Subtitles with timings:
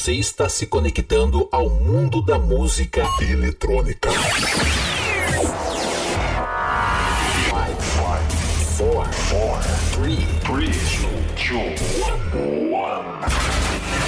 [0.00, 4.08] Você está se conectando ao mundo da música eletrônica.
[4.10, 4.24] 5,
[8.80, 11.80] 4, 3, 2, 1.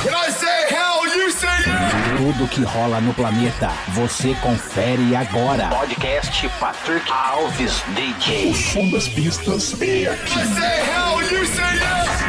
[0.08, 2.16] I say hell, you say yeah!
[2.16, 5.68] Tudo que rola no planeta, você confere agora.
[5.68, 8.50] Podcast Patrick Alves DJ.
[8.50, 10.38] O som das pistas é aqui.
[10.38, 12.01] I say hell, you say yeah!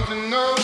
[0.00, 0.59] something new.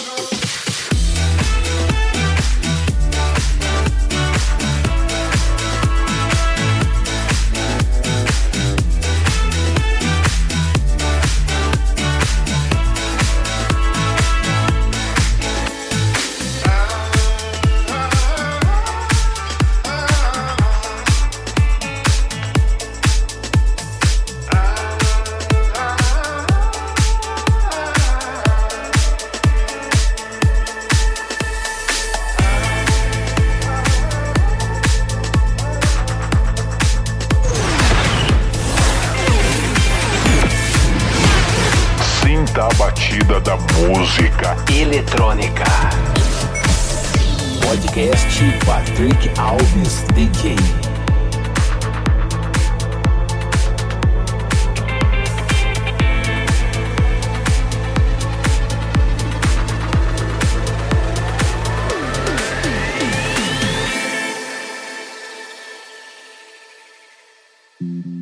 [67.82, 68.15] Mm-hmm.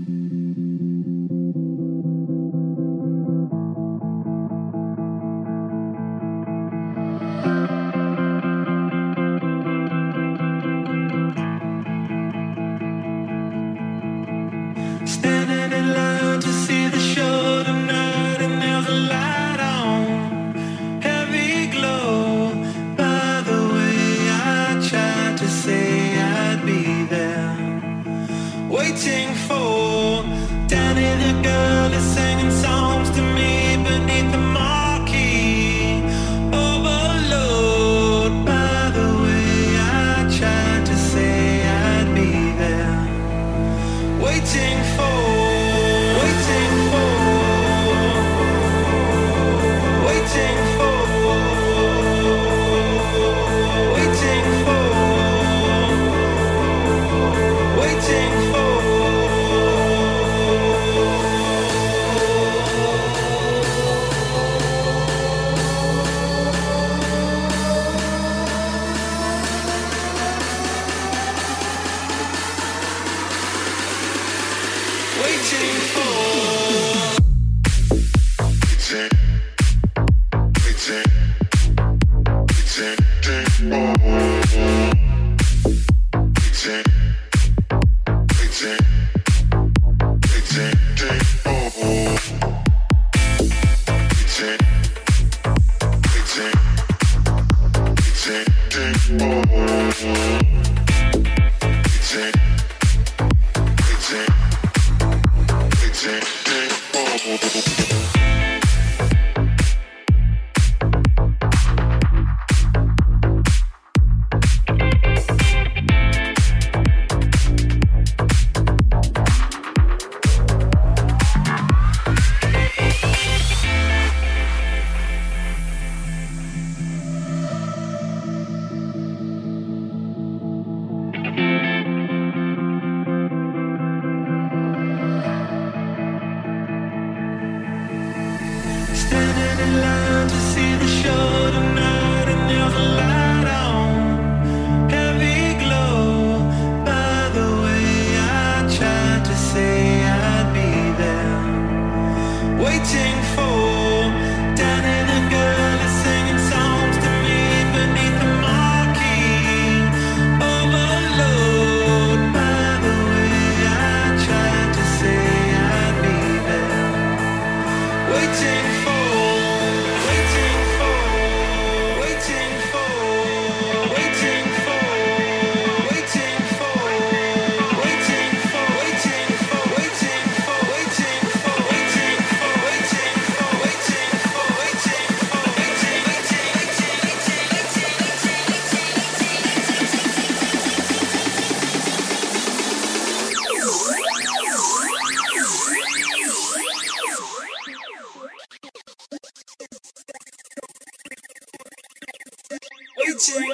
[203.32, 203.53] watching.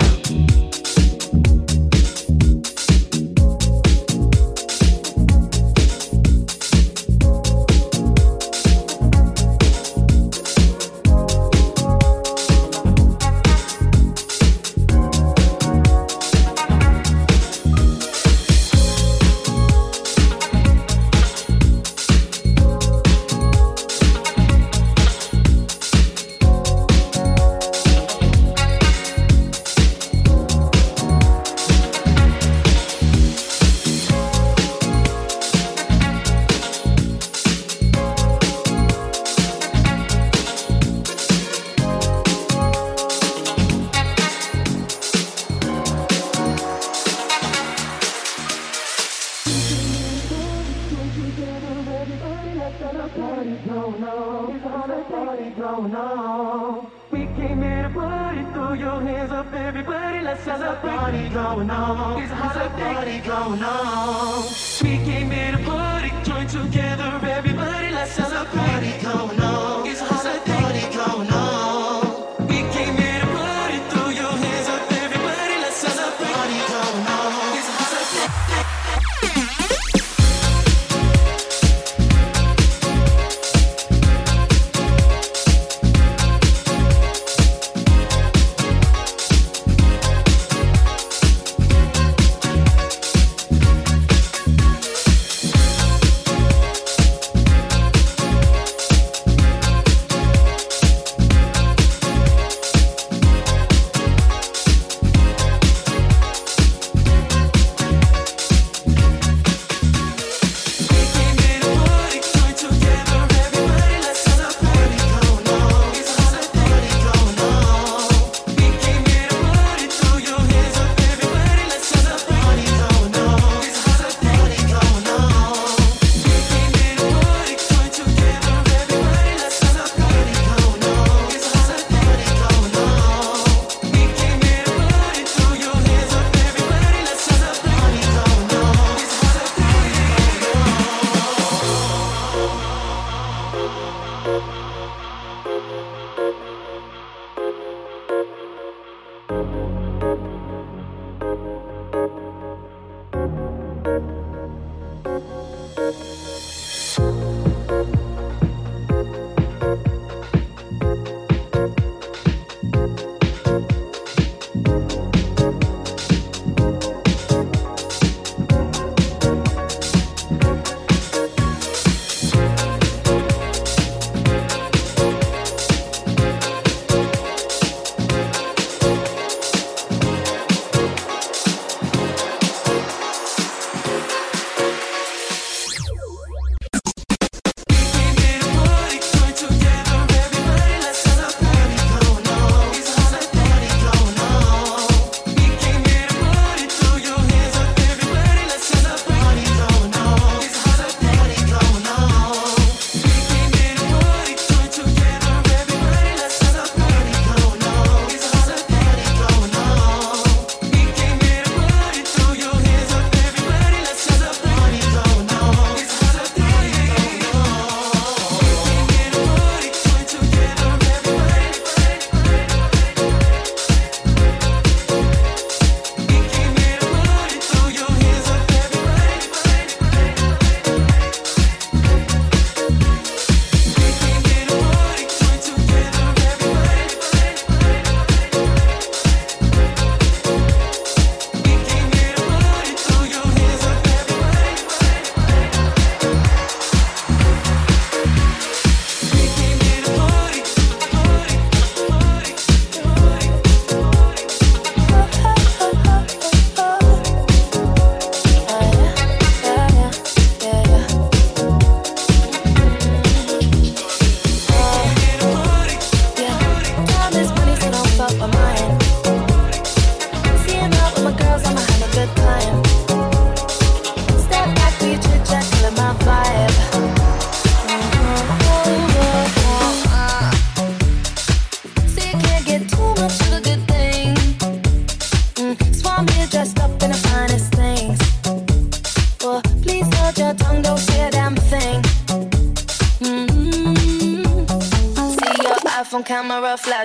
[57.11, 61.69] We came here to party, throw your hands up, everybody, let's have a party going
[61.69, 62.21] on.
[62.21, 64.43] It's a party going on.
[64.83, 69.87] We came here to party, join together, everybody, let's have a party going on.
[69.87, 71.50] It's a party going on.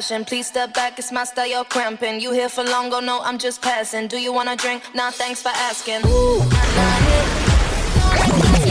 [0.06, 2.20] Please step back, it's my style, you're cramping.
[2.20, 4.06] You here for long, go no, I'm just passing.
[4.06, 4.84] Do you wanna drink?
[4.94, 6.06] Nah, thanks for asking.
[6.06, 7.56] Ooh, nah, nah, yeah.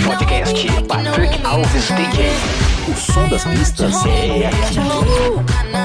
[0.08, 2.32] Podcast Patrick Alves DJ.
[2.88, 5.85] O som das pistas é aqui.